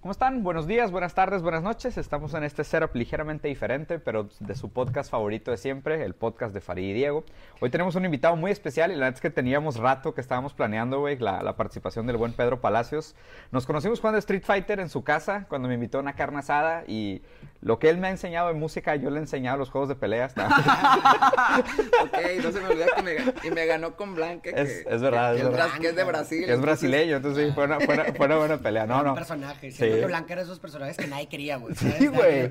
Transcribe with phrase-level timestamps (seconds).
[0.00, 0.42] ¿Cómo están?
[0.42, 1.98] Buenos días, buenas tardes, buenas noches.
[1.98, 6.54] Estamos en este setup ligeramente diferente, pero de su podcast favorito de siempre, el podcast
[6.54, 7.22] de Farid y Diego.
[7.60, 10.54] Hoy tenemos un invitado muy especial y la verdad es que teníamos rato que estábamos
[10.54, 13.14] planeando, güey, la, la, participación del buen Pedro Palacios.
[13.52, 16.84] Nos conocimos jugando Street Fighter en su casa cuando me invitó a una carne asada
[16.86, 17.20] y
[17.60, 19.96] lo que él me ha enseñado de música, yo le he enseñado los juegos de
[19.96, 20.32] peleas.
[20.38, 24.48] ok, no se me olvida que me, y me ganó con Blanca.
[24.48, 25.68] es, es, verdad, que, es, verdad.
[25.78, 26.46] que es de Brasil.
[26.46, 28.86] Que es brasileño, entonces sí, fue una, fue una, fue una buena pelea.
[28.86, 29.14] No, no.
[29.14, 29.89] personaje, sí.
[29.98, 31.74] Que Blanca era de esos personajes que nadie quería, güey.
[31.74, 32.48] Sí, güey.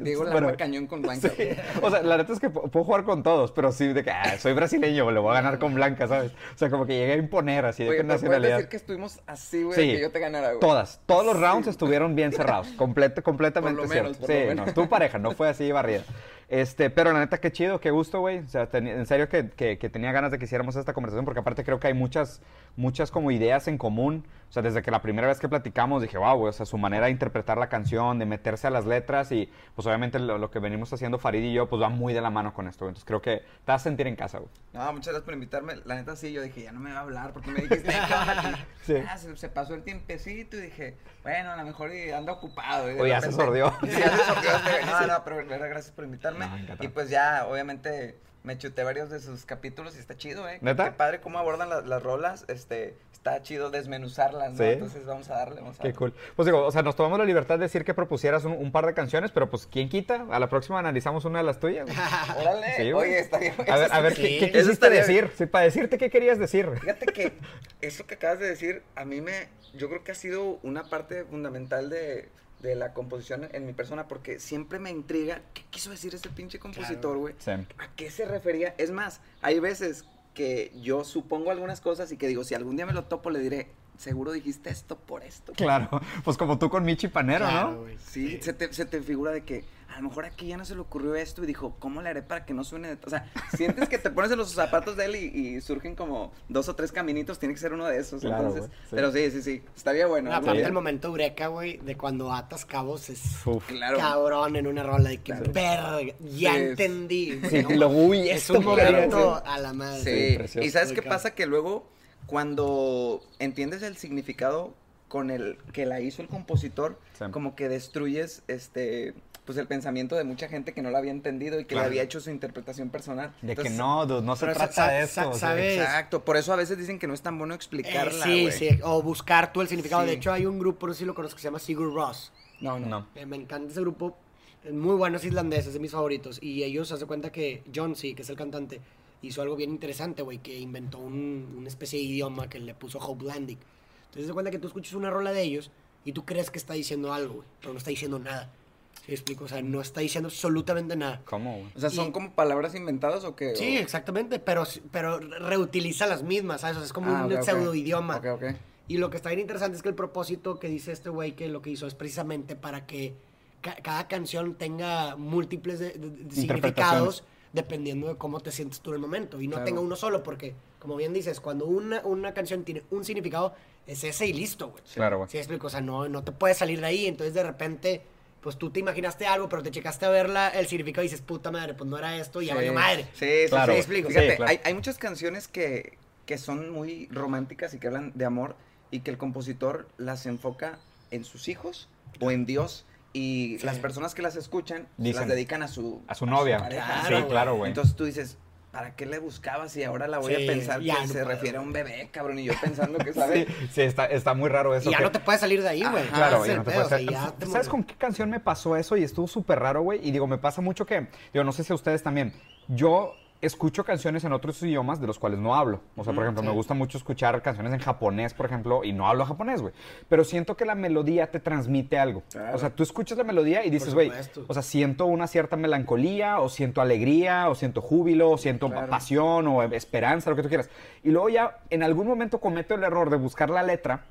[0.00, 1.30] Digo, la bueno, cañón con Blanca.
[1.36, 1.48] Sí.
[1.82, 4.38] O sea, la neta es que puedo jugar con todos, pero sí, de que ah,
[4.38, 6.32] soy brasileño, le voy a ganar con Blanca, ¿sabes?
[6.54, 8.40] O sea, como que llegué a imponer así de Oye, qué nacionalidad.
[8.40, 10.60] ¿Puedes decir que estuvimos así, güey, sí, que yo te ganara, güey?
[10.60, 11.00] Todas.
[11.06, 11.70] Todos los rounds sí.
[11.70, 12.68] estuvieron bien cerrados.
[12.76, 14.10] Completo, completamente por lo cierto.
[14.10, 14.66] menos, por sí, lo menos.
[14.66, 16.02] no, tu pareja, no fue así barrida.
[16.50, 18.38] Este, pero la neta, qué chido, qué gusto, güey.
[18.38, 21.24] O sea, ten, en serio que, que, que, tenía ganas de que hiciéramos esta conversación,
[21.24, 22.42] porque aparte creo que hay muchas,
[22.74, 24.26] muchas como ideas en común.
[24.50, 26.76] O sea, desde que la primera vez que platicamos dije, wow, güey, o sea, su
[26.76, 30.50] manera de interpretar la canción, de meterse a las letras y pues obviamente lo, lo,
[30.50, 32.86] que venimos haciendo Farid y yo, pues va muy de la mano con esto.
[32.86, 34.50] Entonces creo que te vas a sentir en casa, güey.
[34.72, 35.76] No, muchas gracias por invitarme.
[35.84, 37.92] La neta sí, yo dije, ya no me va a hablar porque me dijiste,
[38.82, 38.94] sí.
[39.08, 42.86] ah, se, se, pasó el tiempecito y dije, bueno, a lo mejor anda ocupado.
[43.00, 43.72] O ya se sordió.
[43.82, 44.50] Ya se sordió.
[44.86, 46.48] no, no, pero gracias por invitarme.
[46.48, 50.58] No, y pues ya, obviamente me chuté varios de sus capítulos y está chido, ¿eh?
[50.60, 50.84] ¿Neta?
[50.84, 54.58] Qué padre cómo abordan las, las rolas, este, está chido desmenuzarlas, ¿no?
[54.58, 54.64] Sí.
[54.64, 56.14] Entonces vamos a darle, vamos a Qué cool.
[56.36, 58.86] Pues digo, o sea, nos tomamos la libertad de decir que propusieras un, un par
[58.86, 60.26] de canciones, pero pues, ¿quién quita?
[60.30, 61.86] A la próxima analizamos una de las tuyas.
[62.40, 64.22] Órale, Sí, oye, estaría A ver, a ver, Sí.
[64.22, 65.30] ¿qué, qué quisiste decir?
[65.36, 66.70] Sí, para decirte qué querías decir.
[66.80, 67.32] Fíjate que
[67.82, 71.24] eso que acabas de decir, a mí me, yo creo que ha sido una parte
[71.24, 72.30] fundamental de,
[72.62, 76.58] de la composición en mi persona, porque siempre me intriga, ¿qué quiso decir ese pinche
[76.58, 77.34] compositor, güey?
[77.38, 77.50] Sí.
[77.50, 78.74] ¿A qué se refería?
[78.78, 80.04] Es más, hay veces
[80.34, 83.40] que yo supongo algunas cosas y que digo, si algún día me lo topo, le
[83.40, 83.68] diré,
[84.00, 85.52] seguro dijiste esto por esto.
[85.52, 87.80] Claro, pues como tú con Michi Panero, Claro, ¿no?
[87.82, 87.96] güey.
[87.98, 90.74] Sí, Se, te, se te figura de que a lo mejor aquí ya no se
[90.76, 92.88] le ocurrió esto y dijo, ¿cómo le haré para que no suene?
[92.88, 95.60] de t-?" O sea, sientes que te pones en los zapatos de él y, y
[95.60, 98.20] surgen como dos o tres caminitos, tiene que ser uno de esos.
[98.22, 98.88] Claro, entonces, güey, sí.
[98.92, 100.30] pero sí, sí, sí, estaría bueno.
[100.30, 103.66] Aparte algún el momento eureka, güey, de cuando atas cabos es Uf.
[103.66, 103.98] Claro.
[103.98, 105.52] cabrón en una rola de que Claro.
[105.52, 106.58] verga, ya Sí.
[106.60, 107.40] entendí.
[107.50, 107.70] Sí, ¿no?
[107.70, 110.30] lo, uy, es un momento a la madre.
[110.30, 110.66] Sí, precioso.
[110.66, 111.10] y ¿sabes qué cabrón.
[111.10, 111.34] pasa?
[111.34, 111.90] Que luego,
[112.30, 114.72] cuando entiendes el significado
[115.08, 117.24] con el que la hizo el compositor, Sí.
[117.32, 119.14] como que destruyes este
[119.46, 121.84] pues el pensamiento de mucha gente que no la había entendido y que Claro.
[121.84, 123.32] le había hecho su interpretación personal.
[123.42, 125.32] De Entonces, que no, dude, no se trata de eso.
[125.34, 125.76] ¿sabes?
[125.80, 128.52] Exacto, por eso a veces dicen que no es tan bueno Eh, explicarla, sí, güey.
[128.52, 130.02] sí, o buscar tú el significado.
[130.02, 130.16] De Sí.
[130.18, 132.30] hecho, hay un grupo, no sé si lo conozco, que se llama Sigur Ross.
[132.60, 132.86] No, no.
[132.86, 133.06] No.
[133.16, 134.16] Eh, me encanta ese grupo.
[134.62, 136.38] Es muy bueno, es islandés, es de mis favoritos.
[136.40, 138.80] Y ellos hace cuenta que John C., que es el cantante,
[139.22, 142.98] hizo algo bien interesante, güey, que inventó un- una especie de idioma que le puso
[142.98, 143.58] Hope Landing.
[144.06, 145.70] Entonces, se cuenta que tú escuchas una rola de ellos
[146.04, 148.50] y tú crees que está diciendo algo, güey, pero no está diciendo nada.
[148.96, 149.44] ¿Sí me explico?
[149.44, 151.22] O sea, no está diciendo absolutamente nada.
[151.24, 151.72] ¿Cómo, güey?
[151.74, 153.54] O sea, ¿son Y- como palabras inventadas o qué?
[153.56, 156.76] Sí, O- exactamente, pero, pero reutiliza las mismas, ¿sabes?
[156.76, 157.44] O sea, es como Ah, un ok, ok.
[157.44, 158.16] pseudo idioma.
[158.16, 158.44] Ok, ok.
[158.88, 161.48] Y lo que está bien interesante es que el propósito que dice este güey que
[161.48, 163.14] lo que hizo es precisamente para que
[163.60, 168.90] ca- cada canción tenga múltiples de- de- de significados dependiendo de cómo te sientes tú
[168.90, 169.64] en el momento y no Claro.
[169.66, 173.54] tenga uno solo porque como bien dices cuando una, una canción tiene un significado
[173.86, 175.30] es ese y listo güey Claro, güey.
[175.30, 175.66] ¿Sí explico?
[175.66, 178.02] o sea no, no te puedes salir de ahí entonces de repente
[178.40, 181.50] pues tú te imaginaste algo pero te checaste a verla el significado y dices puta
[181.50, 182.56] madre pues no era esto y ya Sí.
[182.56, 183.78] valió madre Sí, sí, Claro, sí.
[183.78, 184.08] explico.
[184.08, 184.50] Fíjate, Sí, claro.
[184.50, 188.54] hay, hay muchas canciones que, que son muy románticas y que hablan de amor
[188.92, 190.78] y que el compositor las enfoca
[191.10, 191.88] en sus hijos
[192.20, 193.66] o en Dios y Sí.
[193.66, 196.58] las personas que las escuchan se las dedican a su, A su novia.
[196.58, 197.02] pareja.
[197.08, 197.70] sí, claro, güey.
[197.70, 198.38] Entonces tú dices,
[198.70, 201.12] ¿para qué le buscabas y ahora la voy Sí, a pensar ya que no se
[201.14, 201.24] puedo.
[201.28, 202.38] refiere a un bebé, cabrón?
[202.38, 203.48] Y yo pensando que, Sí, ¿sabes?
[203.72, 204.88] sí, está, está muy raro eso.
[204.88, 206.74] y ya que- no te puedes salir de ahí güey Claro, ya no te pedo,
[206.82, 208.96] puedes o sea, hacer- ya te ¿Sabes con qué canción me pasó eso?
[208.96, 209.98] Y estuvo súper raro, güey.
[210.06, 212.32] Y digo, me pasa mucho que, digo, no sé si a ustedes también.
[212.68, 215.80] Yo escucho canciones en otros idiomas de los cuales no hablo.
[215.96, 219.08] O sea, por ejemplo, me gusta mucho escuchar canciones en japonés, por ejemplo, y no
[219.08, 219.72] hablo japonés, güey.
[220.08, 222.22] Pero siento que la melodía te transmite algo.
[222.30, 222.56] Claro.
[222.56, 224.12] O sea, tú escuchas la melodía y dices, güey,
[224.46, 228.88] o sea, siento una cierta melancolía, o siento alegría, o siento júbilo, o siento Claro.
[228.88, 230.68] pasión, o esperanza, lo que tú quieras.
[231.02, 234.04] Y luego ya, en algún momento cometo el error de buscar la letra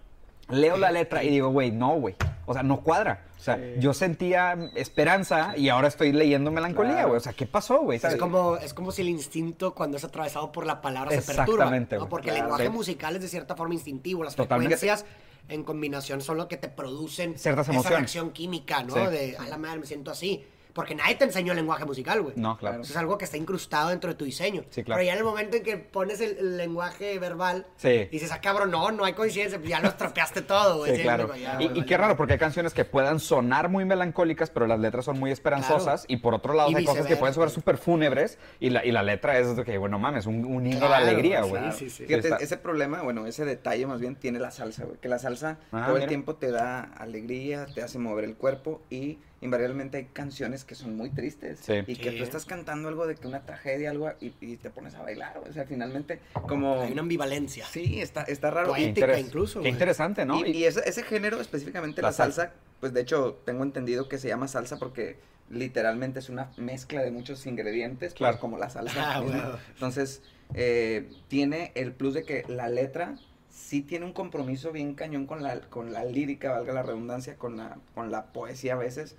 [0.49, 2.15] leo la letra y digo, güey, no, güey.
[2.45, 3.25] O sea, no cuadra.
[3.37, 7.07] O sea, yo sentía esperanza y ahora estoy leyendo melancolía, Claro.
[7.09, 7.17] güey.
[7.17, 7.99] O sea, ¿qué pasó, güey?
[8.03, 11.43] Es como, es como si el instinto cuando es atravesado por la palabra se perturba.
[11.65, 12.09] Exactamente, ¿no?
[12.09, 12.37] Porque Claro.
[12.37, 12.69] el lenguaje Sí.
[12.71, 14.23] musical es de cierta forma instintivo.
[14.23, 14.75] Las Totalmente.
[14.77, 15.05] frecuencias
[15.47, 17.97] en combinación son lo que te producen Ciertas esa emociones.
[17.99, 18.93] reacción química, ¿no?
[18.95, 19.01] Sí.
[19.11, 20.43] De, a la madre, me siento así.
[20.73, 22.33] Porque nadie te enseñó el lenguaje musical, güey.
[22.37, 22.81] No, claro.
[22.81, 24.63] Eso es algo que está incrustado dentro de tu diseño.
[24.69, 24.99] Sí, claro.
[24.99, 27.89] Pero ya en el momento en que pones el, el lenguaje verbal Sí.
[27.89, 30.91] y dices, ah, cabrón, no, no hay coincidencia, pues ya lo estropeaste todo, güey.
[30.91, 31.23] Sí, Sí, claro.
[31.23, 31.97] digo, ya, Y, qué vale.
[31.97, 36.05] raro, porque hay canciones que puedan sonar muy melancólicas, pero las letras son muy esperanzosas.
[36.05, 36.13] Claro.
[36.13, 38.37] Y por otro lado, Y hay cosas que pueden sonar súper fúnebres.
[38.59, 41.11] Y la, y la letra es de que, bueno, mames, un, un himno Claro, de
[41.11, 41.71] alegría, sí, güey.
[41.71, 42.05] sí, sí.
[42.05, 44.97] Fíjate, está- ese problema, bueno, ese detalle más bien tiene la salsa, güey.
[44.99, 46.03] Que la salsa Ah, todo mira.
[46.03, 50.75] el tiempo te da alegría, te hace mover el cuerpo y invariablemente hay canciones que
[50.75, 51.59] son muy tristes.
[51.61, 51.73] Sí.
[51.87, 52.17] Y que Sí.
[52.17, 55.41] tú estás cantando algo de que una tragedia, algo, y, y te pones a bailar.
[55.49, 56.81] O sea, finalmente, como...
[56.81, 57.65] Hay una ambivalencia.
[57.65, 58.75] Sí, está, está raro.
[58.75, 59.71] Interes- incluso, Qué güey.
[59.71, 60.45] interesante, ¿no?
[60.45, 64.17] y, y ese, ese género, específicamente La la, salsa, pues de hecho tengo entendido que
[64.17, 65.17] se llama salsa porque
[65.49, 68.33] literalmente es una mezcla de muchos ingredientes, Claro.
[68.33, 68.41] claro.
[68.41, 69.17] como la salsa.
[69.19, 69.57] Ah.
[69.73, 70.21] Entonces,
[70.53, 73.15] eh, tiene el plus de que la letra
[73.49, 77.57] sí tiene un compromiso bien cañón con la, con la lírica, valga la redundancia, con
[77.57, 79.15] la, con la poesía a veces,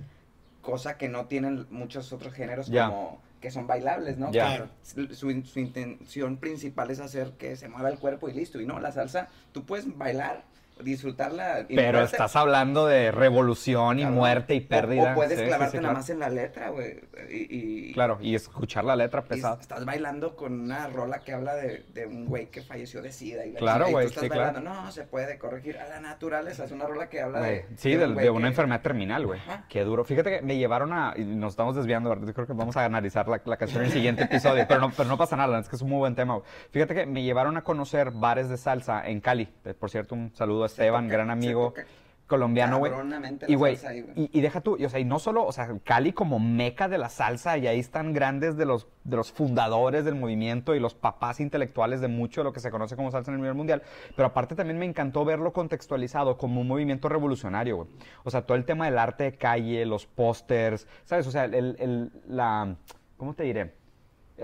[0.62, 4.30] cosa que no tienen muchos otros géneros como que son bailables, ¿no?
[4.30, 4.68] Claro.
[5.14, 8.60] Su- su intención principal es hacer que se mueva el cuerpo y listo.
[8.60, 10.44] Y no, la salsa, tú puedes bailar,
[10.82, 11.66] disfrutarla.
[11.68, 15.12] y Pero estás hablando de revolución y muerte y pérdida.
[15.12, 15.98] O, puedes Sí, clavarte sí, nada claro.
[15.98, 17.00] más en la letra, güey.
[17.30, 19.58] Y, y- Claro, y escuchar la letra y pesada.
[19.60, 23.44] estás bailando con una rola que habla de, de un güey que falleció de sida.
[23.46, 24.52] Y la Claro, güey, estás sí, claro.
[24.52, 26.64] bailando, no, se puede corregir a la naturaleza.
[26.64, 27.66] Es una rola que habla de.
[27.76, 29.40] Sí, de una que- enfermedad terminal, güey.
[29.68, 30.04] Qué duro.
[30.04, 31.14] Fíjate que me llevaron a.
[31.16, 32.26] y nos estamos desviando, ¿verdad?
[32.26, 34.64] Yo creo que vamos a analizar la, la canción en el siguiente episodio.
[34.68, 36.46] Pero no, pero no pasa nada, es que es un muy buen tema, güey.
[36.70, 39.48] Fíjate que me llevaron a conocer bares de salsa en Cali.
[39.64, 41.72] Eh, Por cierto, un saludo a Esteban, toca- gran amigo
[42.26, 42.92] colombiano, güey.
[43.48, 43.74] Y, güey,
[44.32, 46.96] y deja tú, y, o sea, y no solo, o sea, Cali como meca de
[46.96, 50.94] la salsa, y ahí están grandes de los, de los fundadores del movimiento y los
[50.94, 53.82] papás intelectuales de mucho de lo que se conoce como salsa en el nivel mundial,
[54.14, 57.88] pero aparte también me encantó verlo contextualizado como un movimiento revolucionario, güey.
[58.22, 61.26] O sea, todo el tema del arte de calle, los pósters, ¿sabes?
[61.26, 62.76] O sea, el, el- la,
[63.16, 63.74] ¿cómo te diré?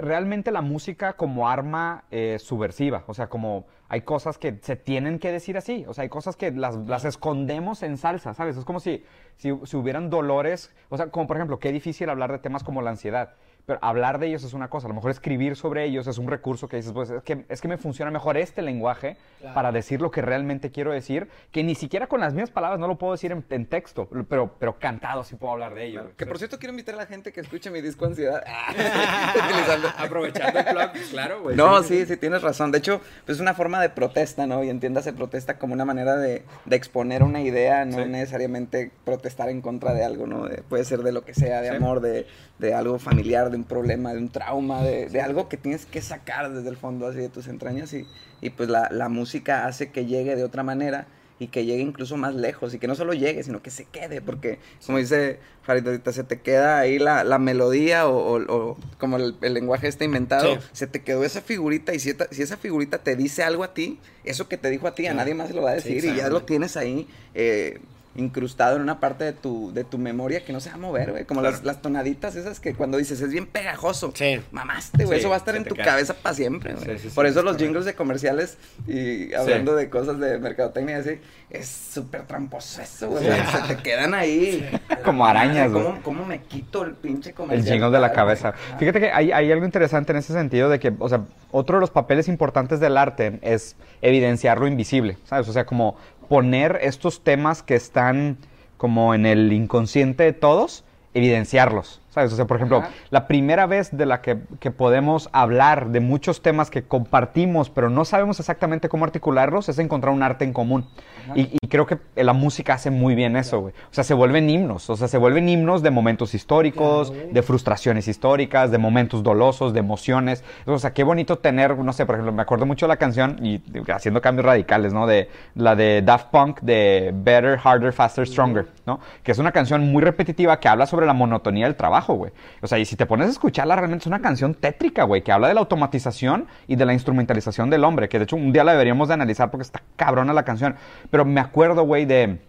[0.00, 5.18] Realmente la música como arma eh, subversiva, o sea, como hay cosas que se tienen
[5.18, 8.56] que decir así, o sea, hay cosas que las, las escondemos en salsa, ¿sabes?
[8.56, 9.04] Es como si,
[9.36, 12.82] si, si hubieran dolores, o sea, como por ejemplo, qué difícil hablar de temas como
[12.82, 13.34] la ansiedad,
[13.66, 16.28] pero hablar de ellos es una cosa, a lo mejor escribir sobre ellos es un
[16.28, 19.54] recurso que dices, pues es que, es que me funciona mejor este lenguaje Claro.
[19.54, 22.88] para decir lo que realmente quiero decir, que ni siquiera con las mismas palabras no
[22.88, 26.00] lo puedo decir en, en texto, pero, pero cantado sí puedo hablar de ello.
[26.00, 26.16] Claro.
[26.16, 28.42] Que por cierto quiero invitar a la gente que escuche mi disco Ansiedad.
[29.98, 31.56] Aprovechando el plug, claro, güey.
[31.56, 32.72] No, sí, sí, tienes razón.
[32.72, 34.62] De hecho, pues es una forma de protesta, ¿no?
[34.64, 38.08] Y entiéndase protesta como una manera de, de exponer una idea, no Sí.
[38.08, 40.44] necesariamente protestar en contra de algo, ¿no?
[40.46, 41.76] De- puede ser de lo que sea, de Sí.
[41.76, 42.26] amor, de,
[42.58, 46.00] de algo familiar, de un problema, de un trauma, de, de algo que tienes que
[46.02, 47.92] sacar desde el fondo así de tus entrañas.
[47.92, 48.06] Y,
[48.40, 51.06] y pues la, la música hace que llegue de otra manera
[51.38, 54.22] y que llegue incluso más lejos y que no solo llegue, sino que se quede,
[54.22, 58.76] porque como dice Farid ahorita, se te queda ahí la, la melodía o, o- o
[58.98, 60.60] como el, el lenguaje está inventado, Sí.
[60.72, 63.74] se te quedó esa figurita y si, esta- si esa figurita te dice algo a
[63.74, 65.92] ti, eso que te dijo a ti, a nadie más se lo va a Sí,
[65.96, 67.80] decir y ya lo tienes ahí eh,
[68.16, 71.10] incrustado en una parte de tu, de tu memoria que no se va a mover,
[71.12, 74.40] güey, como las, las tonaditas esas que cuando dices es bien pegajoso, Sí.
[74.52, 76.84] mamaste, güey, Sí, eso va a estar en tu cabeza para siempre, güey.
[76.84, 77.64] Sí, sí, sí, Por eso es los correcto.
[77.64, 81.20] jingles de comerciales y hablando de cosas de mercadotecnia así,
[81.50, 83.24] es súper tramposo eso, güey.
[83.24, 84.68] Se te quedan ahí.
[85.04, 86.02] Como arañas, madre, ¿Cómo, güey.
[86.02, 87.74] cómo me quito el pinche El comercial?
[87.74, 88.50] jingle de la cabeza.
[88.52, 88.78] güey.
[88.80, 91.22] Fíjate que hay, hay algo interesante en ese sentido de que, o sea,
[91.52, 95.48] otro de los papeles importantes del arte es evidenciar lo invisible, ¿sabes?
[95.48, 95.96] O sea, como
[96.28, 98.38] poner estos temas que están
[98.76, 100.84] como en el inconsciente de todos,
[101.14, 102.32] evidenciarlos, ¿sabes?
[102.32, 102.88] O sea, por ejemplo, Ajá.
[103.10, 107.90] la primera vez de la que, que podemos hablar de muchos temas que compartimos, pero
[107.90, 110.86] no sabemos exactamente cómo articularlos, es encontrar un arte en común.
[111.34, 113.74] Y, y creo que la música hace muy bien eso, güey.
[113.90, 117.42] O sea, se vuelven himnos, o sea, se vuelven himnos de momentos históricos, Claro, de
[117.42, 120.42] frustraciones históricas, de momentos dolosos, de emociones.
[120.64, 123.44] O sea, qué bonito tener, no sé, por ejemplo, me acuerdo mucho de la canción
[123.44, 123.60] y
[123.92, 125.06] haciendo cambios radicales, ¿no?
[125.06, 129.00] De la de Daft Punk de Better, Harder, Faster, Stronger, ¿no?
[129.22, 132.78] Que es una canción muy repetitiva que habla sobre la monotonía del trabajo, O sea,
[132.78, 135.54] y si te pones a escucharla, realmente es una canción tétrica, güey, que habla de
[135.54, 139.08] la automatización y de la instrumentalización del hombre, que de hecho un día la deberíamos
[139.08, 140.76] de analizar porque está cabrona la canción.
[141.10, 142.40] Pero me acuerdo, güey, de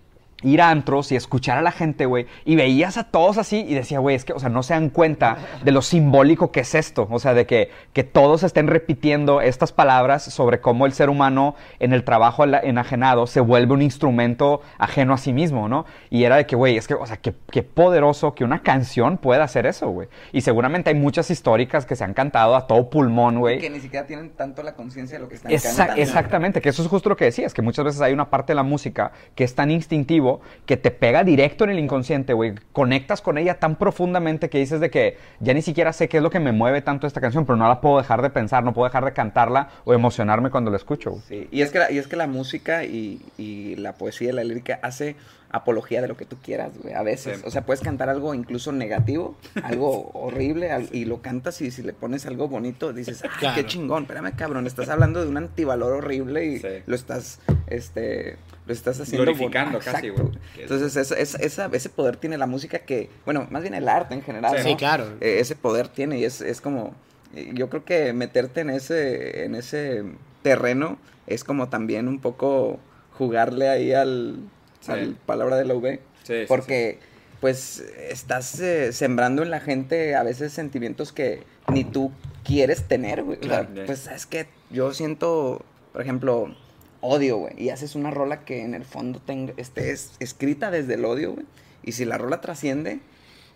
[0.44, 3.74] ir a antros y escuchar a la gente, güey, y veías a todos así y
[3.74, 6.76] decía, güey, es que, o sea, no se dan cuenta de lo simbólico que es
[6.76, 11.10] esto, o sea, de que, que todos estén repitiendo estas palabras sobre cómo el ser
[11.10, 15.86] humano en el trabajo enajenado se vuelve un instrumento ajeno a sí mismo, ¿no?
[16.12, 19.18] Y era de que, güey, es que, o sea, qué, qué poderoso que una canción
[19.18, 20.08] pueda hacer eso, güey.
[20.34, 23.58] Y seguramente hay muchas históricas que se han cantado a todo pulmón, güey.
[23.58, 26.02] Que ni siquiera tienen tanto la conciencia de lo que están Esa- cantando.
[26.04, 28.56] exactamente, que eso es justo lo que decías, que muchas veces hay una parte de
[28.56, 30.27] la música que es tan instintivo
[30.66, 32.54] que te pega directo en el inconsciente, güey.
[32.74, 36.24] Conectas con ella tan profundamente que dices de que ya ni siquiera sé qué es
[36.24, 38.74] lo que me mueve tanto esta canción, pero no la puedo dejar de pensar, no
[38.74, 41.22] puedo dejar de cantarla o emocionarme cuando la escucho.
[41.28, 44.34] Sí, y es que la, y es que la música y, y la poesía y
[44.34, 45.16] la lírica hace
[45.50, 47.38] apología de lo que tú quieras, güey, a veces.
[47.38, 47.44] Sí.
[47.48, 51.84] O sea, puedes cantar algo incluso negativo, algo horrible, al- y lo cantas y si
[51.84, 53.56] le pones algo bonito, dices, ah, Claro.
[53.56, 56.68] qué chingón, espérame, cabrón, estás hablando de un antivalor horrible y Sí.
[56.86, 58.36] lo estás, este,
[58.68, 59.24] lo estás haciendo...
[59.24, 60.28] Glorificando casi, güey.
[60.58, 64.52] Entonces, esa- ese poder tiene la música que, bueno, más bien el arte en general,
[64.58, 64.64] Sí.
[64.64, 64.70] ¿no?
[64.70, 65.06] Sí, claro.
[65.22, 66.94] Eh, ese poder tiene y es, es como
[67.36, 70.04] eh, yo creo que meterte en ese en ese
[70.44, 70.98] terreno
[71.28, 72.80] es como también un poco
[73.18, 74.38] jugarle ahí al,
[74.82, 74.92] Sí.
[74.92, 77.00] al palabra de la V Sí, sí, porque
[77.42, 82.12] pues estás eh, sembrando en la gente a veces sentimientos que ni tú
[82.44, 86.56] quieres tener güey O sea, pues es que yo siento por ejemplo
[87.02, 90.96] odio güey y haces una rola que en el fondo tenga, esté es- escrita desde
[90.96, 91.46] el odio güey
[91.84, 93.00] y si la rola trasciende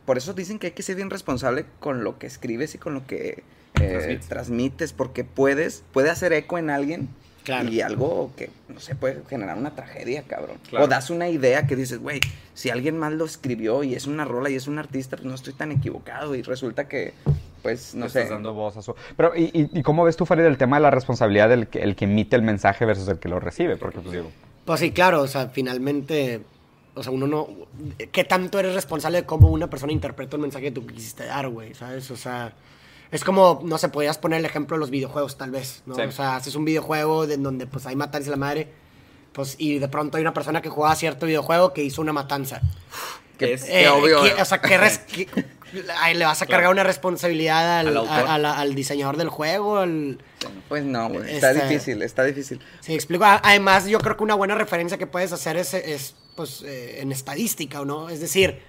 [0.05, 2.93] por eso dicen que hay que ser bien responsable con lo que escribes y con
[2.93, 3.43] lo que
[3.79, 4.27] eh, Transmites.
[4.27, 7.07] transmites, porque puedes, puede hacer eco en alguien
[7.43, 7.69] Claro.
[7.69, 10.57] y algo que, no sé, puede generar una tragedia, cabrón.
[10.69, 10.85] Claro.
[10.85, 12.19] O das una idea que dices, güey,
[12.53, 15.33] si alguien más lo escribió y es una rola y es un artista, pues no
[15.33, 17.13] estoy tan equivocado y resulta que,
[17.61, 18.19] pues, no sé.
[18.21, 18.95] estás dando voz a su...
[19.17, 21.79] Pero, ¿y, y, y cómo ves tú, Farid, el tema de la responsabilidad del que,
[21.79, 23.77] el que emite el mensaje versus el que lo recibe?
[23.77, 24.31] Porque, pues, digo...
[24.65, 26.41] Pues sí, claro, o sea, finalmente,
[26.95, 27.47] o sea, uno no...
[28.11, 31.47] ¿Qué tanto eres responsable de cómo una persona interpreta un mensaje que tú quisiste dar,
[31.49, 31.73] güey?
[31.73, 32.09] ¿Sabes?
[32.11, 32.53] O sea,
[33.11, 35.95] es como, no sé, podrías poner el ejemplo de los videojuegos, tal vez, ¿no?
[35.95, 36.01] Sí.
[36.01, 38.67] O sea, haces un videojuego de- en donde, pues, hay matanza a la madre,
[39.33, 42.61] pues, y de pronto hay una persona que jugaba cierto videojuego que hizo una matanza.
[43.37, 44.21] Que, Es- que Eh, obvio.
[44.23, 45.27] que- o sea, que, res- que-
[45.99, 48.13] ahí le vas a cargar una responsabilidad al, Al autor.
[48.27, 50.17] a- a la- al diseñador del juego, al...
[50.69, 51.35] Pues no, güey.
[51.35, 52.59] Está Este- difícil, está difícil.
[52.79, 53.23] Sí, explico.
[53.25, 57.11] Además, yo creo que una buena referencia que puedes hacer es, es, pues, eh, en
[57.11, 58.09] estadística, ¿o ¿no?
[58.09, 58.61] Es decir,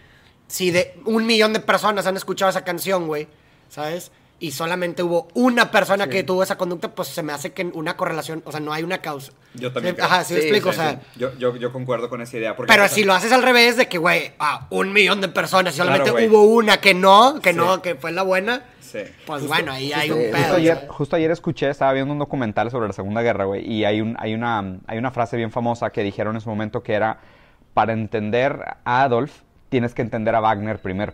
[0.49, 3.29] si de un millón de personas han escuchado esa canción, güey,
[3.69, 4.11] ¿sabes?
[4.43, 7.97] Y solamente hubo una persona que tuvo esa conducta, pues se me hace que una
[7.97, 9.33] correlación, o sea, no hay una causa.
[9.55, 10.05] Yo también creo.
[10.09, 11.01] Ajá, sí, Sí, me explico, sí, o sea...
[11.15, 12.57] Yo, yo, yo concuerdo con esa idea.
[12.57, 15.21] Porque Pero o sea, si lo haces al revés, de que, güey, ah, un millón
[15.21, 17.57] de personas y solamente Claro, hubo una que no, que Sí.
[17.57, 18.99] no, que fue la buena, Sí.
[19.25, 20.43] pues Justo- bueno, ahí hay un justo pedo.
[20.43, 23.85] Justo ayer, justo ayer escuché, estaba viendo un documental sobre la Segunda Guerra, güey, y
[23.85, 26.95] hay, un, hay, una, hay una frase bien famosa que dijeron en su momento que
[26.95, 27.21] era,
[27.75, 31.13] para entender a Adolf, tienes que entender a Wagner primero.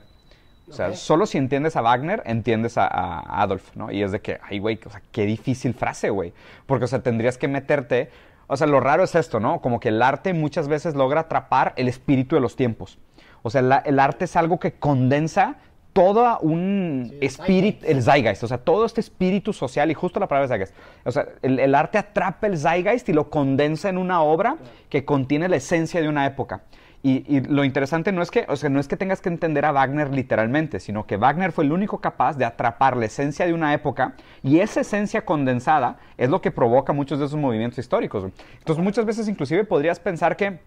[0.69, 3.91] O sea, solo si entiendes a Wagner, entiendes a, a Adolf, ¿no?
[3.91, 6.33] Y es de que, ay, güey, o sea, qué difícil frase, güey.
[6.67, 8.11] Porque, o sea, tendrías que meterte...
[8.47, 9.61] O sea, lo raro es esto, ¿no?
[9.61, 12.99] Como que el arte muchas veces logra atrapar el espíritu de los tiempos.
[13.43, 15.57] O sea, la- el arte es algo que condensa
[15.93, 20.29] todo un Sí, espíritu, el zeitgeist, o sea, todo este espíritu social, y justo la
[20.29, 20.75] palabra es zeitgeist.
[21.05, 24.57] O sea, el, el arte atrapa el zeitgeist y lo condensa en una obra
[24.89, 26.63] que contiene la esencia de una época.
[27.03, 29.73] Y, lo interesante no es que, o sea, no es que tengas que entender a
[29.73, 33.73] Wagner literalmente, sino que Wagner fue el único capaz de atrapar la esencia de una
[33.73, 38.25] época y esa esencia condensada es lo que provoca muchos de esos movimientos históricos.
[38.59, 40.59] Entonces, muchas veces inclusive podrías pensar que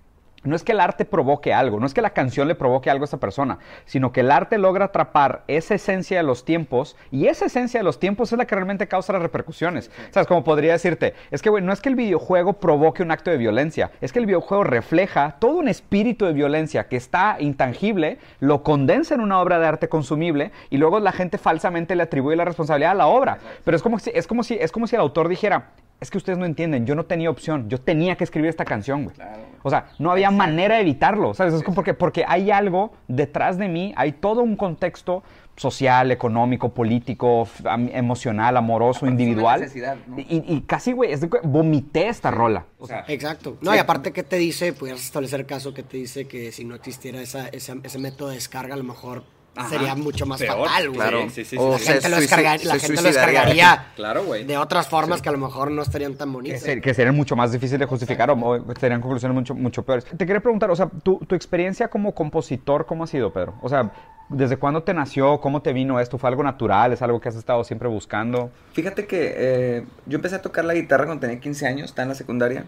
[0.44, 3.04] no es que el arte provoque algo, no es que la canción le provoque algo
[3.04, 7.28] a esa persona, sino que el arte logra atrapar esa esencia de los tiempos y
[7.28, 9.92] esa esencia de los tiempos es la que realmente causa las repercusiones.
[10.10, 10.28] ¿Sabes?
[10.28, 13.38] Como podría decirte, es que, güey, no es que el videojuego provoque un acto de
[13.38, 18.64] violencia, es que el videojuego refleja todo un espíritu de violencia que está intangible, lo
[18.64, 22.46] condensa en una obra de arte consumible y luego la gente falsamente le atribuye la
[22.46, 23.38] responsabilidad a la obra.
[23.64, 25.70] Pero es como si, es como si, es como si el autor dijera,
[26.02, 29.04] es que ustedes no entienden, yo no tenía opción, yo tenía que escribir esta canción,
[29.06, 29.16] güey.
[29.16, 29.44] Claro.
[29.64, 31.54] O sea, no había manera de evitarlo, ¿sabes?
[31.54, 35.22] Es como porque, porque hay algo detrás de mí, hay todo un contexto
[35.56, 37.48] social, económico, político,
[37.94, 39.60] emocional, amoroso, Aparte es una individual.
[39.62, 40.18] necesidad, ¿no?
[40.20, 42.66] y, y casi, güey, es de que vomité esta rola.
[42.80, 43.58] O sea, Exacto.
[43.62, 44.74] No, y aparte, ¿qué te dice?
[44.74, 48.36] Pudieras establecer caso que te dice que si no existiera esa, esa- ese método de
[48.36, 49.24] descarga, a lo mejor
[49.56, 49.70] Ajá.
[49.70, 51.00] sería mucho más Peor, fatal, güey.
[51.02, 51.22] Claro.
[51.24, 54.46] Sí, sí, sí, O La gente, lo, descarga- la gente lo descargaría Claro, güey.
[54.46, 56.62] de otras formas que a lo mejor no estarían tan Que, bonitas.
[56.62, 60.06] ser- que serían mucho más difíciles de justificar o, o serían conclusiones mucho, mucho peores.
[60.06, 63.56] Te quería preguntar, o sea, tu, tu experiencia como compositor, ¿cómo ha sido, Pedro?
[63.62, 63.92] O sea,
[64.30, 65.42] ¿desde cuándo te nació?
[65.42, 66.18] ¿Cómo te vino esto?
[66.18, 66.94] ¿Fue algo natural?
[66.94, 68.52] ¿Es algo que has estado siempre buscando?
[68.72, 72.10] Fíjate que eh, yo empecé a tocar la guitarra cuando tenía 15 años, estaba en
[72.10, 72.66] la secundaria,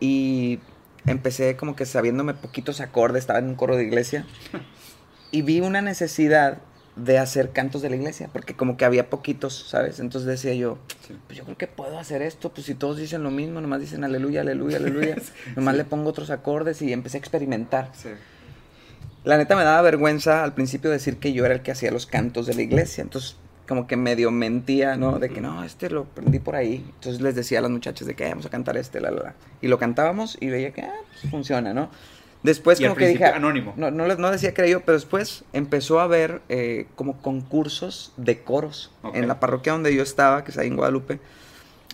[0.00, 0.60] y
[1.06, 4.26] empecé como que sabiéndome poquitos acordes, estaba en un coro de iglesia,
[5.30, 6.58] y vi una necesidad
[6.96, 10.00] de hacer cantos de la iglesia, porque como que había poquitos, ¿sabes?
[10.00, 11.16] Entonces decía yo, Sí.
[11.26, 14.04] pues yo creo que puedo hacer esto, pues si todos dicen lo mismo, nomás dicen
[14.04, 15.16] aleluya, aleluya, aleluya,
[15.56, 17.90] nomás le pongo otros acordes y empecé a experimentar.
[19.24, 22.06] La neta me daba vergüenza al principio decir que yo era el que hacía los
[22.06, 23.02] cantos de la iglesia.
[23.02, 23.36] Entonces,
[23.68, 25.18] como que medio mentía, ¿no?
[25.18, 26.84] De que no, este lo aprendí por ahí.
[26.94, 29.22] Entonces les decía a las muchachas de que "Eh, vamos a cantar este, la, la,
[29.22, 29.34] la.
[29.60, 31.90] Y lo cantábamos y veía que ah, pues, funciona, ¿no?
[32.42, 33.24] Después Y como que dije...
[33.26, 33.74] anónimo.
[33.76, 38.12] No, no, no decía que era yo, pero después empezó a haber eh, como concursos
[38.16, 38.90] de coros.
[39.12, 41.20] En la parroquia donde yo estaba, que es ahí en Guadalupe,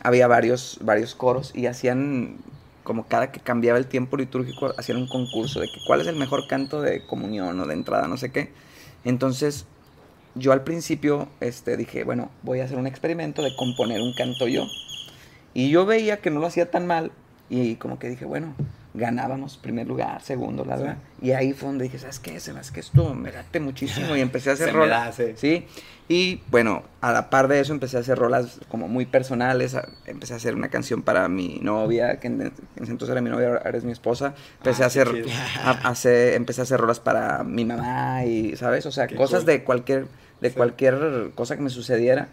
[0.02, 2.36] había varios, varios coros y hacían,
[2.84, 6.16] como cada que cambiaba el tiempo litúrgico, hacían un concurso de que cuál es el
[6.16, 8.52] mejor canto de comunión o de entrada, no sé qué.
[9.04, 9.66] Entonces,
[10.36, 14.46] yo al principio este, dije, bueno, voy a hacer un experimento de componer un canto
[14.46, 14.66] yo.
[15.54, 17.10] Y yo veía que no lo hacía tan mal
[17.48, 18.54] y como que dije, bueno,
[18.96, 20.96] ganábamos primer lugar, segundo, la verdad.
[21.22, 22.40] Y ahí fue donde dije, ¿sabes qué?
[22.40, 25.14] Se que esto me late muchísimo y empecé a hacer rolas.
[25.14, 25.32] sí.
[25.36, 25.66] Sí.
[26.08, 29.76] Y bueno, a la par de eso empecé a hacer rolas como muy personales.
[30.06, 33.28] Empecé a hacer una canción para mi novia, que en, en ese entonces era mi
[33.30, 34.34] novia, ahora eres mi esposa.
[34.58, 35.28] Empecé Ah, a hacer, chido.
[35.64, 38.86] a- a hacer- empecé a hacer rolas para mi mamá y, ¿sabes?
[38.86, 39.46] O sea, Qué cosas cool.
[39.46, 40.06] de cualquier,
[40.40, 40.54] de Sí.
[40.54, 42.28] cualquier cosa que me sucediera.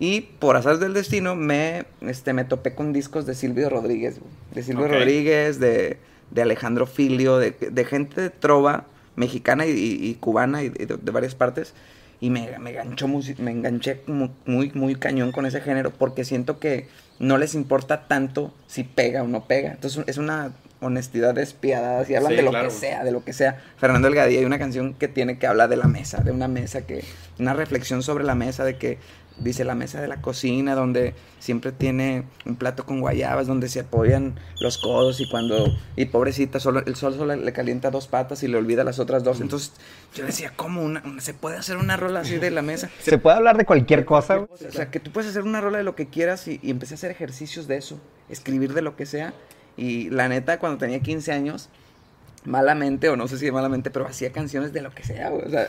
[0.00, 4.30] Y por azar del destino me, este, me topé con discos de Silvio Rodríguez, güey.
[4.54, 4.86] de Silvio.
[4.88, 5.98] Rodríguez, de,
[6.30, 8.84] de Alejandro Filio, de, de gente de trova
[9.16, 11.74] mexicana y, cubana y de, de varias partes.
[12.20, 16.24] Y me, me, enganchó musi- me enganché mu- muy, muy cañón con ese género porque
[16.24, 16.86] siento que
[17.20, 19.70] no les importa tanto si pega o no pega.
[19.72, 22.04] Entonces es una honestidad despiadada.
[22.04, 23.60] Si hablan Sí, de lo claro, que sea, de lo que sea.
[23.78, 26.86] Fernando Elgadía hay una canción que tiene que hablar de la mesa, de una mesa
[26.86, 27.04] que,
[27.38, 28.98] una reflexión sobre la mesa de que
[29.40, 33.80] dice la mesa de la cocina donde siempre tiene un plato con guayabas donde se
[33.80, 35.66] apoyan los codos y cuando
[35.96, 39.22] y pobrecita solo el sol solo le calienta dos patas y le olvida las otras
[39.24, 39.40] dos.
[39.40, 39.72] Entonces
[40.14, 43.18] yo decía cómo una, una- se puede hacer una rola así de la mesa ¿Se
[43.18, 44.40] puede hablar de cualquier cosa?
[44.40, 46.94] o sea que tú puedes hacer una rola de lo que quieras y, y empecé
[46.94, 49.32] a hacer ejercicios de eso escribir de lo que sea.
[49.76, 51.68] Y la neta cuando tenía 15 años
[52.44, 55.50] malamente o no sé si malamente pero hacía canciones de lo que sea güey, o
[55.50, 55.68] sea,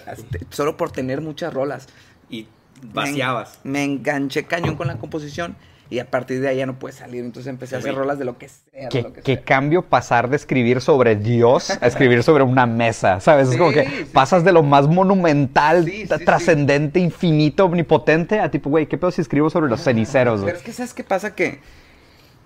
[0.50, 1.88] solo por tener muchas rolas.
[2.30, 2.48] Y
[2.82, 3.60] vaciabas.
[3.64, 5.56] me, me enganché cañón con la composición
[5.92, 7.24] y a partir de ahí ya no puede salir.
[7.24, 8.90] Entonces empecé a hacer rolas de lo que sea.
[8.90, 9.44] ¿Qué, lo que qué sea.
[9.44, 13.50] cambio pasar de escribir sobre Dios a escribir sobre una mesa, ¿sabes?
[13.50, 17.66] es como que Sí, sí, pasas de lo más monumental, Sí, tra- sí, trascendente, infinito,
[17.66, 20.42] omnipotente, a tipo, güey, ¿qué pedo si escribo sobre los ceniceros?
[20.42, 20.54] güey?
[20.54, 21.34] Pero es que ¿sabes qué pasa?
[21.34, 21.60] Que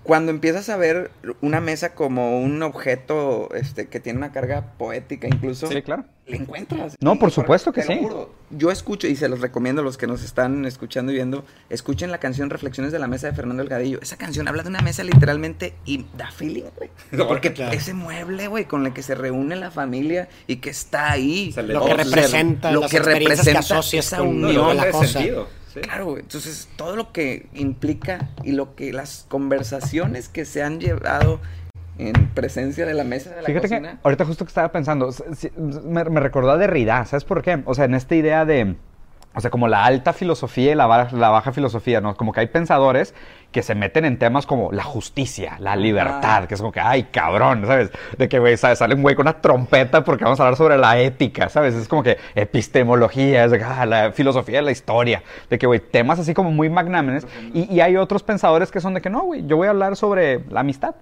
[0.03, 1.11] cuando empiezas a ver
[1.41, 6.05] una mesa como un objeto este, que tiene una carga poética incluso, Sí, claro.
[6.25, 6.95] Le encuentras.
[7.01, 7.97] No, por supuesto que sí.
[7.99, 11.43] juro, yo escucho, y se los recomiendo a los que nos están escuchando y viendo,
[11.69, 13.99] escuchen la canción Reflexiones de la Mesa de Fernando Elgadillo.
[14.01, 16.89] Esa canción habla de una mesa literalmente y da feeling, güey.
[17.27, 17.73] Porque claro.
[17.73, 21.53] ese mueble, güey, con el que se reúne la familia y que está ahí.
[21.57, 24.55] Lo que representa, lo las que que representa asocias esa No, unión.
[24.55, 25.07] no la cosa.
[25.07, 25.49] sentido.
[25.73, 25.81] sí.
[25.81, 26.21] Claro, güey.
[26.21, 31.41] Entonces, todo lo que implica y lo que las conversaciones que se han llevado
[31.97, 33.99] en presencia de la mesa de la Fíjate que cocina.
[34.03, 35.09] ahorita justo que estaba pensando,
[35.85, 37.61] me, me recordó a Derrida, ¿sabes por qué?
[37.65, 38.75] O sea, en esta idea de,
[39.35, 42.15] o sea, como la alta filosofía y la, ba- la baja filosofía, ¿no?
[42.15, 43.13] Como que hay pensadores
[43.51, 47.03] que se meten en temas como la justicia, la libertad, que es como que, ay,
[47.11, 47.91] cabrón, ¿sabes?
[48.17, 50.97] De que, güey, sale un güey con una trompeta porque vamos a hablar sobre la
[50.99, 51.75] ética, ¿sabes?
[51.75, 55.67] Es como que epistemología, es de que, ah, la filosofía de la historia, de que,
[55.67, 57.27] güey, temas así como muy magnámenes.
[57.53, 59.95] Y, y hay otros pensadores que son de que, no, güey, yo voy a hablar
[59.95, 60.95] sobre la amistad.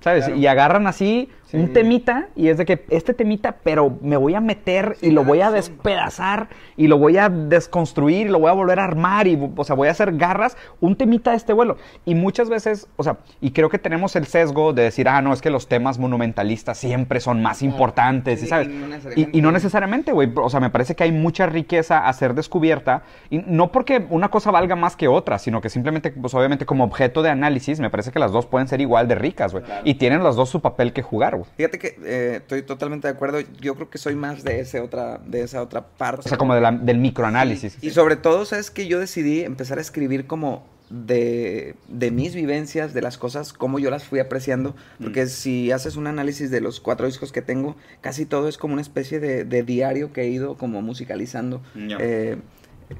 [0.00, 0.24] ¿Sabes?
[0.26, 0.40] Claro.
[0.40, 1.56] Y agarran así Sí.
[1.56, 5.24] un temita y es de que este temita, pero me voy a meter y lo
[5.24, 9.26] voy a despedazar y lo voy a desconstruir y lo voy a volver a armar
[9.26, 11.78] y, o sea, voy a hacer garras, un temita de este vuelo.
[12.04, 15.32] Y muchas veces, o sea, y creo que tenemos el sesgo de decir, ah, no,
[15.32, 18.68] es que los temas monumentalistas siempre son más importantes, Sí, ¿y ¿sabes?
[18.68, 19.38] y no Y, necesariamente.
[19.38, 20.30] y no necesariamente, güey.
[20.36, 23.04] O sea, me parece que hay mucha riqueza a ser descubierta.
[23.30, 26.84] Y no porque una cosa valga más que otra, sino que simplemente, pues obviamente como
[26.84, 29.64] objeto de análisis, me parece que las dos pueden ser igual de ricas, güey.
[29.84, 31.50] Y tienen las dos su papel que jugar, güey.
[31.56, 33.40] Fíjate que eh, estoy totalmente de acuerdo.
[33.60, 36.20] Yo creo que soy más de ese otra, de esa otra parte.
[36.26, 37.78] O sea, como de la- del microanálisis.
[37.82, 42.94] Y sobre todo, ¿sabes que Yo decidí empezar a escribir como de, de mis vivencias,
[42.94, 44.74] de las cosas, como yo las fui apreciando.
[45.02, 48.72] Porque si haces un análisis de los cuatro discos que tengo, casi todo es como
[48.72, 51.60] una especie de, de diario que he ido como musicalizando.
[51.76, 52.36] Eh,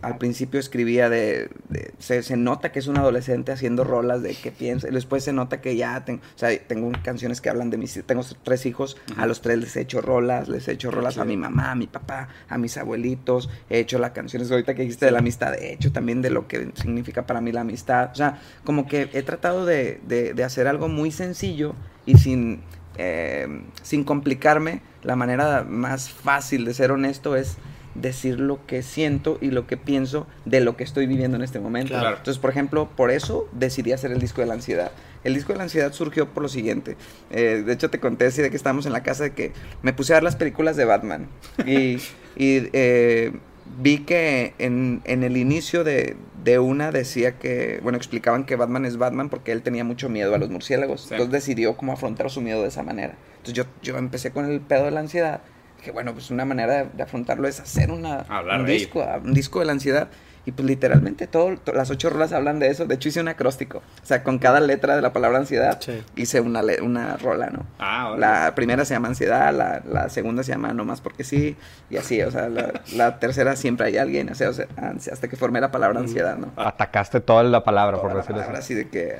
[0.02, 1.50] al principio escribía de...
[1.68, 4.88] de- se, se nota que es un adolescente haciendo rolas de qué piensa.
[4.88, 6.20] y Después se nota que ya tengo...
[6.34, 8.02] O sea, tengo canciones que hablan de mis...
[8.06, 8.96] Tengo tres hijos.
[9.16, 10.48] A los tres les he hecho rolas.
[10.48, 13.48] Les he hecho rolas a mi mamá, a mi papá, a mis abuelitos.
[13.70, 15.54] He hecho las canciones ahorita que dijiste de la amistad.
[15.54, 18.10] He hecho también de lo que significa para mí la amistad.
[18.12, 21.74] O sea, como que he tratado de, de- de hacer algo muy sencillo
[22.06, 22.60] y sin...
[22.98, 27.56] eh, sin complicarme, la manera más fácil de ser honesto es
[28.00, 31.60] decir lo que siento y lo que pienso de lo que estoy viviendo en este
[31.60, 31.94] momento.
[31.94, 32.16] Claro.
[32.16, 34.92] Entonces, por ejemplo, por eso decidí hacer el disco de la ansiedad.
[35.24, 36.96] El disco de la ansiedad surgió por lo siguiente.
[37.30, 39.92] Eh, de hecho, te conté así de que estábamos en la casa de que me
[39.92, 41.28] puse a ver las películas de Batman.
[41.66, 41.98] Y,
[42.36, 43.32] y, eh,
[43.80, 48.84] vi que en, en el inicio de, de una decía que, bueno, explicaban que Batman
[48.84, 51.02] es Batman porque él tenía mucho miedo a los murciélagos.
[51.02, 51.08] Sí.
[51.12, 53.14] Entonces decidió cómo afrontar su miedo de esa manera.
[53.38, 55.42] Entonces yo, yo empecé con el pedo de la ansiedad.
[55.82, 59.04] Que bueno, pues una manera de, de afrontarlo es hacer una, Hablar un de disco,
[59.24, 60.08] un disco de la ansiedad.
[60.46, 62.86] Y pues literalmente todo, to- las ocho rolas hablan de eso.
[62.86, 63.78] De hecho hice un acróstico.
[64.02, 66.02] O sea, con cada letra de la palabra ansiedad Sí.
[66.16, 67.66] hice una, una rola, ¿no?
[67.78, 68.14] Ah.
[68.18, 71.54] La primera se llama ansiedad, la, la segunda se llama no más porque sí,
[71.90, 75.12] y así, o sea, la, la tercera siempre hay alguien, o sea, o sea, ansia-
[75.12, 76.50] hasta que formé la palabra ansiedad, ¿no?
[76.56, 78.72] Atacaste toda la palabra, por Toda la decirlo palabra así.
[78.72, 79.16] así de que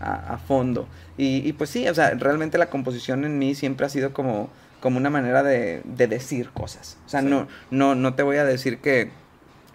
[0.00, 0.88] a, a- a fondo.
[1.16, 4.50] Y, y pues sí, o sea, realmente la composición en mí siempre ha sido como,
[4.82, 6.98] como una manera de, de decir cosas.
[7.06, 7.26] O sea, Sí.
[7.28, 9.08] no, no, no te voy a decir que,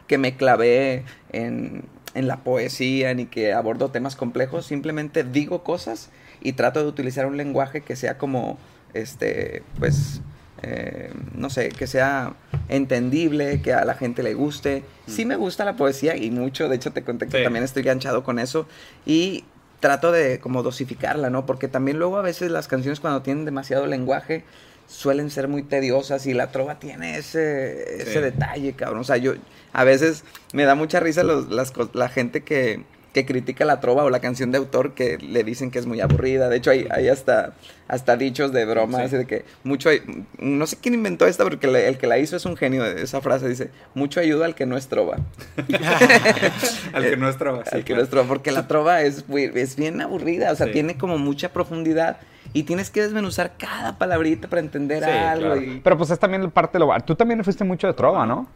[0.05, 6.09] que me clavé en, en la poesía ni que abordo temas complejos, simplemente digo cosas
[6.41, 8.59] y trato de utilizar un lenguaje que sea como,
[8.93, 10.21] este, pues,
[10.61, 12.33] eh, no sé, que sea
[12.67, 14.83] entendible, que a la gente le guste.
[15.07, 17.43] Sí me gusta la poesía y mucho, de hecho te conté que Sí.
[17.43, 18.67] también estoy ganchado con eso
[19.05, 19.45] y
[19.79, 21.45] trato de como dosificarla, ¿no?
[21.45, 24.43] Porque también luego a veces las canciones cuando tienen demasiado lenguaje
[24.87, 28.19] suelen ser muy tediosas y la trova tiene ese, ese Sí.
[28.19, 29.01] detalle, cabrón.
[29.01, 29.33] O sea, yo
[29.73, 30.23] a veces
[30.53, 34.19] me da mucha risa los- las, la gente que, que critica la trova o la
[34.19, 36.49] canción de autor que le dicen que es muy aburrida.
[36.49, 37.53] De hecho, hay, hay hasta,
[37.87, 39.03] hasta dichos de broma, Sí.
[39.05, 39.89] así de que mucho...
[39.89, 40.03] ay-
[40.37, 43.01] No sé quién inventó esta, porque le- el que la hizo es un genio de
[43.01, 43.49] esa frase.
[43.49, 45.17] Dice, mucho ayuda al que no es trova.
[46.93, 47.97] Al que no es trova, sí, Al que claro.
[48.01, 51.49] no es trova, porque la trova es, es bien aburrida, o sea, tiene como mucha
[51.49, 52.17] profundidad
[52.57, 55.45] y tienes que desmenuzar cada palabrita para entender Sí, algo.
[55.53, 55.61] claro.
[55.61, 56.91] y- Pero pues es también parte de lo...
[57.01, 58.47] Tú también fuiste mucho de trova, ¿no?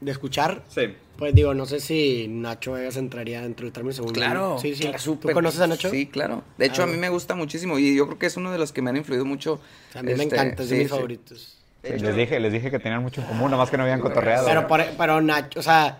[0.00, 0.94] De escuchar, Sí.
[1.18, 4.14] pues digo, no sé si Nacho Vegas entraría dentro del término segundo.
[4.14, 4.84] Claro, Sí, sí.
[4.84, 5.90] claro, ¿Tú conoces a Nacho?
[5.90, 6.42] Sí, claro.
[6.56, 8.56] De hecho, Ah, a mí me gusta muchísimo y yo creo que es uno de
[8.58, 9.60] los que me han influido mucho.
[9.94, 10.94] A mí me este, encanta, es de sí, mis sí.
[10.94, 11.56] favoritos.
[11.84, 14.46] Sí, les dije, les dije que tenían mucho en común, nomás que no habían cotorreado.
[14.46, 15.98] Pero, por- pero Nacho, o sea,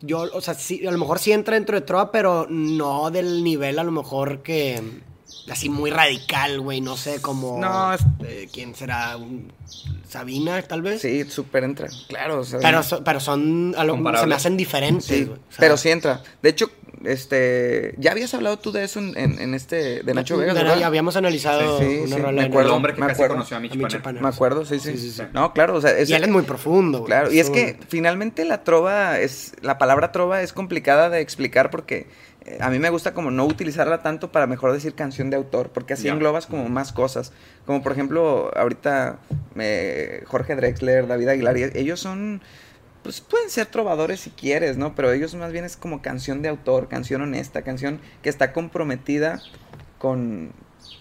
[0.00, 3.44] yo, o sea, sí, a lo mejor sí entra dentro de Trova, pero no del
[3.44, 4.80] nivel a lo mejor que
[5.50, 9.52] así muy radical, güey, no sé, como No, es- eh, quién será Un-
[10.08, 11.00] Sabina tal vez.
[11.02, 11.88] Sí, súper entra.
[12.08, 15.76] Claro, o sea, Pero, so- pero son a lo- se me hacen diferentes, Sí, pero
[15.76, 16.22] sí entra.
[16.42, 16.70] De hecho,
[17.04, 20.62] este, ya habías hablado tú de eso en, en- en este, de Nacho Vegas, de-
[20.62, 20.78] ¿verdad?
[20.78, 22.70] ya habíamos analizado Sí, sí, una sí, rola me de acuerdo.
[22.70, 23.34] El hombre que me casi acuerdo.
[23.34, 23.72] conoció a Mitch
[24.06, 24.12] A.
[24.12, 24.92] Me acuerdo, sí, sí.
[24.92, 25.22] Sí, sí, sí.
[25.32, 27.08] No, claro, o sea, es, Y él es muy profundo, güey.
[27.08, 31.70] Claro, y es que finalmente la trova es, la palabra trova es complicada de explicar
[31.70, 32.06] porque
[32.60, 35.94] a mí me gusta como no utilizarla tanto para mejor decir canción de autor, porque
[35.94, 36.12] así Ya.
[36.12, 37.32] englobas como más cosas.
[37.66, 39.18] Como por ejemplo, ahorita
[39.56, 42.40] eh, Jorge Drexler, David Aguilar, y ellos son,
[43.02, 44.94] pues pueden ser trovadores si quieres, ¿no?
[44.94, 49.40] Pero ellos más bien es como canción de autor, canción honesta, canción que está comprometida
[49.98, 50.52] con,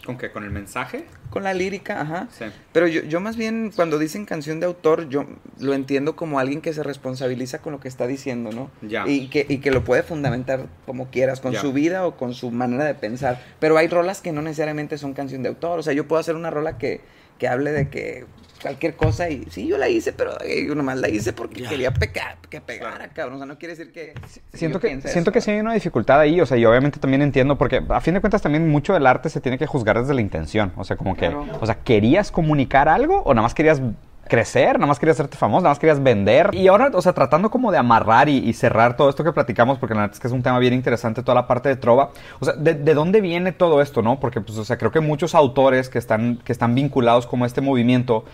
[0.06, 0.32] ¿Con qué?
[0.32, 1.06] ¿Con el mensaje?
[1.30, 2.30] con la lírica, ajá.
[2.32, 2.46] Sí.
[2.72, 5.26] Pero yo, yo más bien cuando dicen canción de autor, yo
[5.60, 8.72] lo entiendo como alguien que se responsabiliza con lo que está diciendo, ¿no?
[8.82, 9.06] Ya.
[9.06, 11.60] Y que, y que lo puede fundamentar como quieras, con Ya.
[11.60, 13.41] su vida o con su manera de pensar.
[13.60, 15.80] Pero hay rolas que no necesariamente son canción de autor.
[15.80, 17.02] O sea, yo puedo hacer una rola que,
[17.38, 18.26] que hable de que
[18.65, 21.69] cualquier cosa y sí, yo la hice, pero eh, yo nomás la hice porque Ya.
[21.69, 23.36] quería pecar, que pegara, cabrón.
[23.36, 24.13] O sea, no quiere decir que...
[24.54, 25.32] Siento que, siento eso.
[25.32, 28.15] que sí hay una dificultad ahí, o sea, yo obviamente también entiendo, porque a fin
[28.15, 30.97] de cuentas también mucho del arte se tiene que juzgar desde la intención, o sea,
[30.97, 31.45] como que, Claro.
[31.62, 33.82] o sea, ¿querías comunicar algo o nada más querías
[34.27, 36.49] crecer, nada más querías hacerte famoso, nada más querías vender?
[36.53, 39.93] Y ahora, o sea, tratando como de amarrar y, cerrar todo esto que platicamos, porque
[39.95, 42.09] la verdad es que es un tema bien interesante, toda la parte de trova,
[42.39, 44.19] o sea, ¿de, de dónde viene todo esto, no?
[44.19, 47.47] Porque, pues, o sea, creo que muchos autores que están, que están vinculados como a
[47.47, 48.25] este movimiento,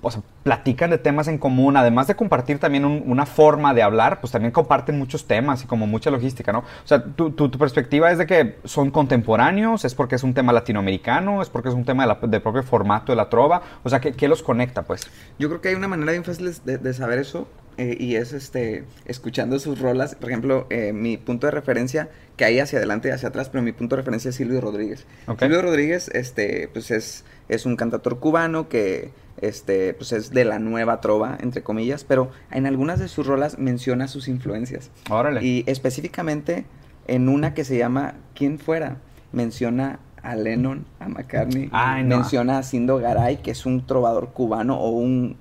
[0.00, 3.82] o sea, platican de temas en común, además de compartir también un- una forma de
[3.82, 6.60] hablar, pues también comparten muchos temas y como mucha logística, ¿no?
[6.60, 10.52] O sea, tu, tu- perspectiva es de que son contemporáneos, es porque es un tema
[10.54, 14.00] latinoamericano, es porque es un tema de del propio formato de la trova, o sea,
[14.00, 15.02] ¿qué, qué los conecta, pues?
[15.38, 18.32] Yo creo que hay una manera bien fácil de, de saber eso eh, y es
[18.32, 20.16] este escuchando sus rolas.
[20.16, 23.62] Por ejemplo, eh, mi punto de referencia, que hay hacia adelante y hacia atrás, pero
[23.62, 25.06] mi punto de referencia es Silvio Rodríguez.
[25.38, 30.58] Silvio Rodríguez, este, pues es, es un cantautor cubano que este, pues es de la
[30.58, 34.90] nueva trova, entre comillas, pero en algunas de sus rolas menciona sus influencias.
[35.08, 35.44] Órale.
[35.44, 36.64] Y específicamente
[37.06, 38.96] en una que se llama ¿Quién fuera?
[39.30, 42.16] Menciona a Lennon, a McCartney, Ay, no.
[42.18, 45.36] menciona a Cindo Garay, que es un trovador cubano o un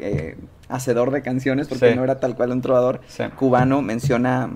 [0.00, 0.36] eh,
[0.68, 1.96] hacedor de canciones, porque Sí.
[1.96, 3.24] no era tal cual un trovador Sí.
[3.36, 4.50] cubano, menciona,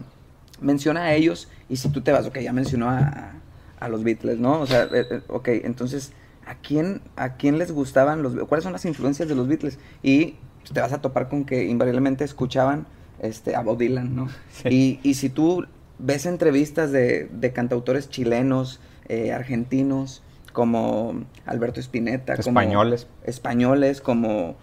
[0.60, 3.32] menciona a ellos, y si tú te vas, ok, ya mencionó a,
[3.80, 4.60] a los Beatles, ¿no?
[4.60, 6.12] O sea, eh, eh, ok, entonces,
[6.46, 9.78] ¿a quién, ¿a quién les gustaban los cuáles son las influencias de los Beatles?
[10.02, 10.36] Y
[10.72, 12.86] te vas a topar con que invariablemente escuchaban
[13.20, 14.28] este, a Bob Dylan, ¿no?
[14.52, 14.68] Sí.
[15.02, 15.66] Y, y si tú
[15.98, 18.78] ves entrevistas de, de cantautores chilenos,
[19.12, 20.22] eh, argentinos,
[20.52, 23.06] como Alberto Spinetta, como Españoles.
[23.24, 24.56] españoles como,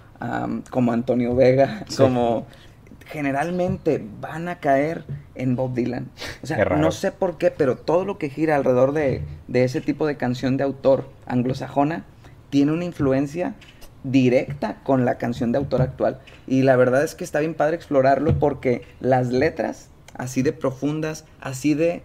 [0.71, 1.97] como Antonio Vega, Sí.
[1.97, 2.45] como
[3.05, 5.03] generalmente van a caer
[5.35, 6.09] en Bob Dylan.
[6.43, 9.81] O sea, no sé por qué, pero todo lo que gira alrededor de, de ese
[9.81, 12.05] tipo de canción de autor anglosajona
[12.51, 13.55] tiene una influencia
[14.03, 16.19] directa con la canción de autor actual.
[16.47, 21.25] Y la verdad es que está bien padre explorarlo porque las letras, así de profundas,
[21.41, 22.03] así de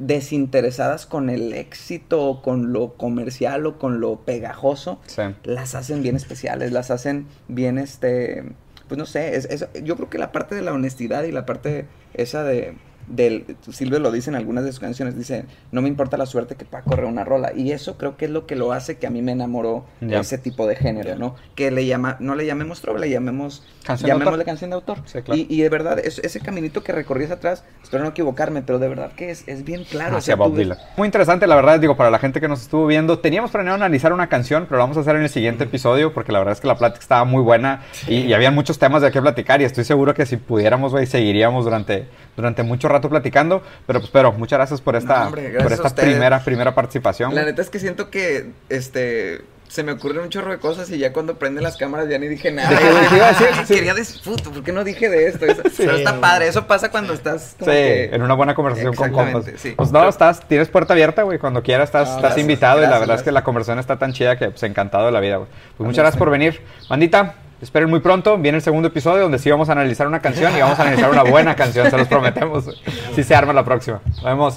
[0.00, 5.22] desinteresadas con el éxito, o con lo comercial o con lo pegajoso, Sí.
[5.44, 8.44] las hacen bien especiales, las hacen bien, este,
[8.88, 11.46] pues no sé, es, es- yo creo que la parte de la honestidad y la
[11.46, 12.74] parte esa de,
[13.06, 16.54] del, Silvio lo dice en algunas de sus canciones, dice, no me importa la suerte
[16.54, 19.06] que pueda correr una rola, y eso creo que es lo que lo hace que
[19.06, 20.20] a mí me enamoró Ya.
[20.20, 21.36] ese tipo de género, ¿no?
[21.54, 24.98] Que le llama, no le llamemos trova, le llamemos, Canción de canción de autor.
[25.04, 25.38] Sí, claro.
[25.38, 28.78] y, y de verdad, es- ese caminito que recorrí hacia atrás, espero no equivocarme, pero
[28.78, 30.14] de verdad que es, es bien claro.
[30.14, 30.78] o hacia sea, Bob ves- Dylan.
[30.96, 33.18] Muy interesante, la verdad, digo, para la gente que nos estuvo viendo.
[33.18, 36.32] Teníamos planeado analizar una canción, pero lo vamos a hacer en el siguiente episodio, porque
[36.32, 39.10] la verdad es que la plática estaba muy buena y, y había muchos temas de
[39.10, 39.60] qué platicar.
[39.60, 42.06] Y estoy seguro que si pudiéramos, güey, seguiríamos durante,
[42.36, 43.62] durante mucho rato platicando.
[43.86, 47.34] Pero pues, pero muchas gracias por esta, No, hombre, gracias por esta primera, primera participación.
[47.34, 50.98] La neta es que siento que este se me ocurren un chorro de cosas y
[50.98, 52.68] ya cuando prenden las cámaras ya ni dije nada.
[52.68, 53.46] Sí, güey, ¿qué iba a decir?
[53.52, 53.74] Ay, Sí.
[53.74, 55.46] Quería decir, ¿por qué no dije de esto?
[55.46, 58.94] Eso- pero está padre, eso pasa cuando estás como Sí, que- en una buena conversación
[58.94, 59.46] con compas.
[59.74, 61.38] Pues no, estás, tienes puerta abierta, güey.
[61.40, 63.78] Cuando quieras estás, Ah, estás gracias, invitado y la gracias, verdad es que la conversación
[63.80, 65.48] está tan chida que pues encantado de la vida, güey.
[65.76, 66.60] Pues muchas gracias por venir.
[66.88, 68.38] Bandita, esperen muy pronto.
[68.38, 71.10] Viene el segundo episodio donde sí vamos a analizar una canción y vamos a analizar
[71.10, 72.70] una buena canción, se los prometemos.
[73.14, 74.00] Sí se arma la próxima.
[74.06, 74.56] Nos vemos.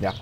[0.00, 0.14] Ya.